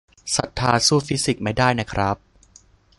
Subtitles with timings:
[0.35, 2.17] ศรัทธาสู้ฟิสิกส์ไม่ได้นะครับ